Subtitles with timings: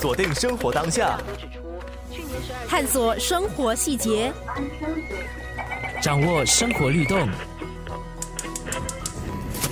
[0.00, 1.20] 锁定生活当下，
[2.66, 4.32] 探索生活细节，
[6.00, 7.28] 掌握生活律动。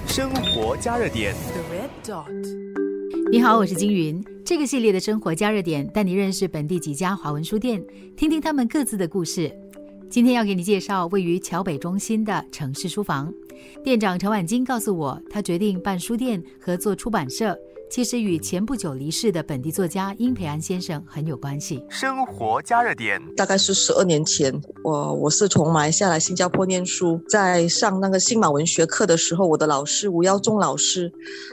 [0.06, 1.34] 生活加热点。
[1.34, 4.22] The Red Dot 你好，我是金云。
[4.44, 7.82] 这个系列的生活加热点带你认识本地几家华文书店，
[8.14, 9.50] 听听他们各自的故事。
[10.10, 13.32] 今天要给你介绍位于桥北中心的城市书房。
[13.82, 17.58] 店长陈婉金告诉我，他决定办书店和做出版社，
[17.90, 21.82] 其实与前不久离世的本地作家殷培安先生很有关系。
[21.88, 24.52] 生活加热点，大概是十二年前，
[24.84, 31.10] 我我是从马来西亚来新加坡念书，在上那个新马文学课的时候，我的老师吴耀宗老师，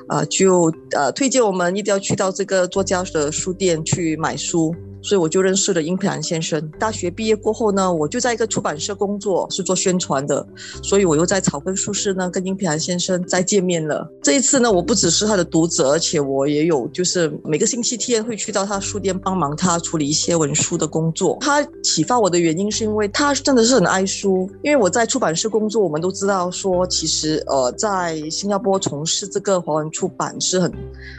[0.09, 4.75] 呃，就呃推荐我们一定要去到这个作家的书店去买书。
[5.05, 6.67] 所以我就认识了殷培安先生。
[6.79, 10.43] 大学毕业过后呢，我就在一个出版社工作，是做宣传的。
[10.81, 14.09] 所以我又在草根书室呢，跟殷培安先生再见面了。
[14.23, 21.37] 这一次呢，我不只是他的读者，而且我也有就是每个星期天会去到他书店帮忙他处理一些文书的工作。
[21.39, 24.49] 他启发我的原因是因为他真的是很爱书。
[24.63, 30.71] 因为我在出版社工作，我们都知道说，其实呃，在新加坡从事这个华文出版是很，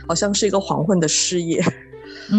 [0.09, 1.63] 好像是一个黄昏的事业。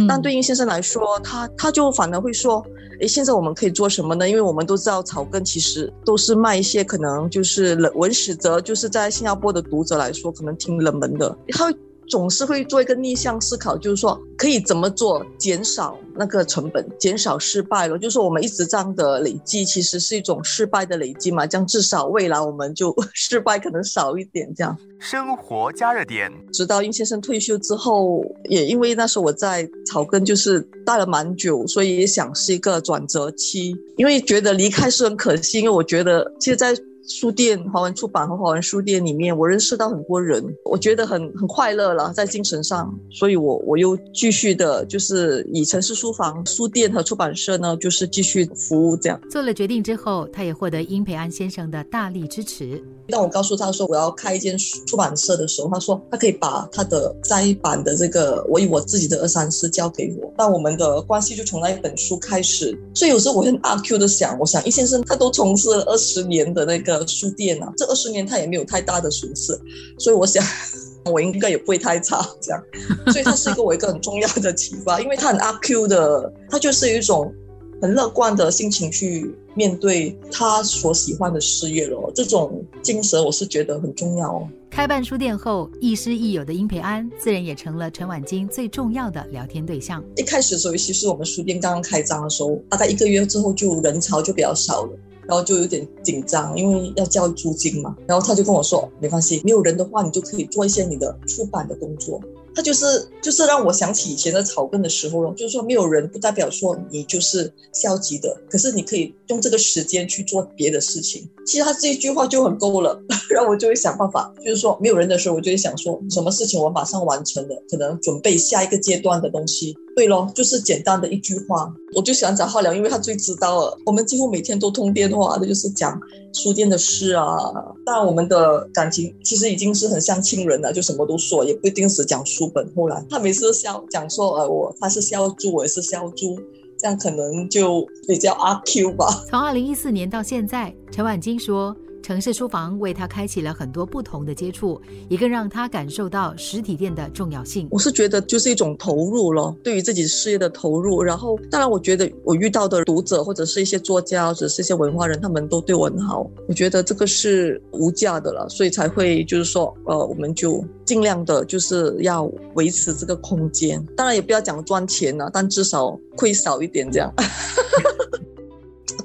[0.07, 2.65] 但对应先生来说，他他就反而会说，
[2.99, 4.27] 诶，现在我们可以做什么呢？
[4.27, 11.37] 因为我们都知道草根其实都是卖一些可能就是冷文史哲，就是在新加坡的读者来说可能挺冷门的。
[11.49, 11.73] 他
[12.09, 17.97] 总是会做一个逆向思考，就是说可以怎么做减少那个成本，减少失败了。
[17.97, 21.45] 就是我们一直这样的累积，其实是一种失败的累积嘛。
[21.45, 24.47] 这样至少未来我们就失败可能少一点。
[24.55, 33.75] 这样生活加热点，直到殷先生退休之后，也因为那时候我在草根就是待了蛮久，所以也想是一个转折期。
[33.97, 36.75] 因为觉得离开是很可惜，因为我觉得其实，在
[37.07, 49.19] 书店、华文出版和华文书店里面，我认识到很多人，我觉得很很快乐了，在精神上，所以我我又继续的，就是以城市书房、书店和出版社呢，就是继续服务这样。
[49.31, 52.83] 做了决定之后，他也获得殷培安先生的大力支持。
[53.07, 62.77] 当我告诉他说我要开一间出版社的时候，他说他可以把他的摘版的这个我以我自己的二三四交给我，但我们的关系就从那一本书开始。
[62.93, 66.96] 所以有时候我很阿 Q 的想，我想殷先生他都从事了二十年的那个。
[67.05, 69.59] 书店啊，这二十年他也没有太大的损失，
[69.99, 70.43] 所以我想
[71.05, 72.63] 我应该也不会太差这样，
[73.11, 77.33] 所以他是一个我一个很重要的启发，因为他很阿 Q 的，他就是一种
[77.81, 84.47] 很乐观的心情去面对他所喜欢的事业了，这种精神我是觉得很重要哦。
[84.69, 90.03] 开办书店后，亦师亦友的殷培安自然也成了陈婉金最重要的聊天对象。
[90.17, 94.91] 一开始的时候，其实我们书店刚刚开张的时候，大概一个月之后就人潮就比较少了。
[95.27, 97.95] 然后就有点紧张，因为要交租金嘛。
[98.07, 102.19] 然后他就跟我说：“没关系，没有人的话，你就可以做一些你的出版的工作。”
[102.57, 111.29] 他就是就是让我想起以前的草根的时候了，就是说没有人不代表说你就是消极的，可是你可以用这个时间去做别的事情。
[111.45, 119.77] 其实他这一句话就很够了， 然后我就会想办法，就是说没有人的时候，我就会想说什么事情我马上完成了，可能准备下一个阶段的东西。
[119.95, 123.77] 对咯，就是简单的一句话，我就喜欢找浩良，因为他最知道了。
[123.85, 125.99] 我们几乎每天都通电话的，就是讲
[126.33, 127.35] 书店的事啊。
[127.83, 132.71] 但我们的感情其实已经是很像亲人了，就什么都说，也不一定是讲书本。
[132.75, 136.39] 后来他每次笑讲说，呃，我他是笑猪，我也是笑猪，
[136.77, 139.05] 这样可能就比较阿 Q 吧。
[139.29, 141.75] 从二零一四年到现在，陈婉金说。
[142.01, 147.67] 城市书房为他开启了很多不同的接触，也更让他感受到实体店的重要性。
[147.69, 151.03] 我是觉得就是一种投入了，对于自己事业的投入。
[151.03, 156.25] 然后，当然，我觉得我遇到的读者或者是一些作家或者是一些文化人，他们都对我很好。
[156.47, 163.83] 我觉得这个是无价的了，所以才会就是说，呃，我们就尽量的就是要维持这个空间。
[163.95, 167.13] 当然，也不要讲赚钱了，但至少亏少一点这样。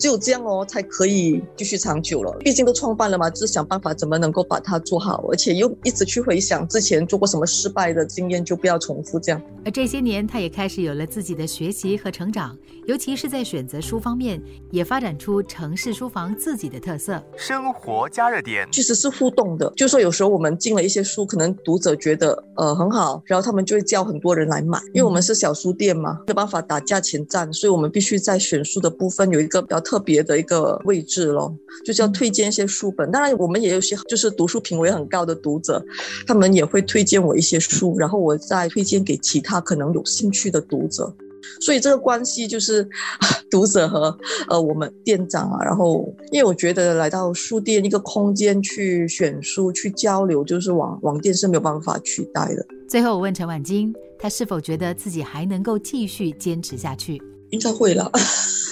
[0.03, 2.37] 只有这样哦，才可以继续长久了。
[2.41, 9.41] 毕竟都创办了嘛，就是想办法怎么能够把它做好，而且又一直去回想之前做过什么失败的经验，就不要重复这样。
[9.65, 17.22] 而这些年，他也开始有了自己的学习和成长，尤其是在选择书方面，也发展出城市书房自己的特色。
[17.37, 29.81] 生活加热点其实是互动的，就说有时候我们进了一些书，可能读者觉得呃很好，然后他们就会叫很多人来买，因为我们是小书店嘛，没有办法打价钱战，所以我们必须在选书的部分有一个比较。
[29.91, 31.54] 特别的一个位置咯，
[31.84, 33.10] 就是要推荐一些书本。
[33.10, 35.84] 当然，我们也有些就是读书品味很高的读者，
[36.27, 41.15] 他们也会推荐我一些书，然后我再推荐给其他可能有兴趣的读者。
[41.60, 42.89] 所以这个关系就是
[43.50, 44.16] 读者和
[44.48, 52.65] 呃我们店长啊，然后因为我觉得来到书店一个空间去选书去交流，就是网网店是没有办法取代的。
[52.88, 57.21] 最后我问陈婉晶，她是否觉得自己还能够继续坚持下去？
[57.50, 58.10] 应该会了，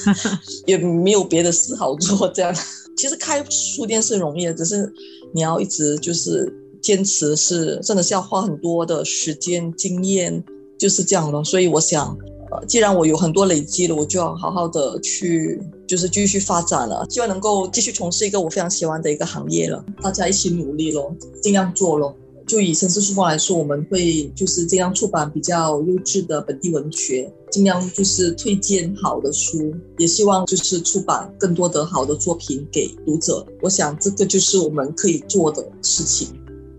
[0.67, 2.29] 也没有别的事好做。
[2.29, 2.55] 这样，
[2.97, 4.93] 其实开书店是容易的，只是
[5.33, 6.53] 你要一直就是
[6.83, 10.43] 坚持，是真的是要花很多的时间、经验，
[10.79, 11.43] 就是这样的。
[11.45, 12.17] 所以我想，
[12.51, 19.85] 呃，既然我有很多累积了，我就要好好的去，就是继续发展了，希望能够继续从事一个我非常喜欢的一个行业了。
[20.03, 22.15] 大家一起努力咯，尽量做咯。
[22.51, 33.47] 就以城市书房来说，我们会就是尽量出版比较优质的本地文学，尽量就是推荐好的书，也希望就是出版更多的好的作品给读者。
[33.63, 36.27] 我想这个就是我们可以做的事情。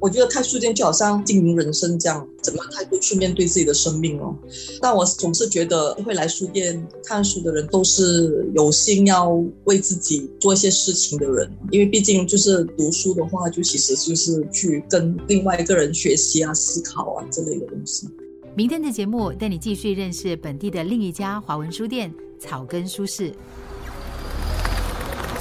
[0.01, 4.36] 我觉得开书店就好像经营人生这样，怎么态度去面对自己的生命哦。
[4.81, 9.30] 但我总是觉得会来书店看书的人都是有心要
[9.65, 18.09] 为自己做一些事情的人，因为毕竟就是读书的话，就其实就是去跟另外一个人学习啊、思考啊之类的东西。
[18.56, 22.12] 明天的节目带你继续认识本地的另一家华文书店——
[22.42, 23.31] 草根书市。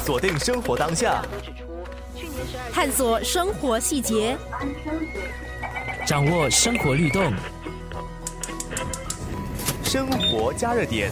[0.04, 1.26] 锁定生活当下。
[2.72, 4.36] 探索生活细节，
[6.06, 7.32] 掌握生活律动，
[9.84, 11.10] 生活加热点。